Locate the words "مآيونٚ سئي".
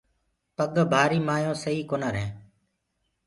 1.27-1.81